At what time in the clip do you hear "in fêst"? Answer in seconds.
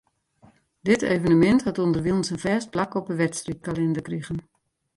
2.33-2.71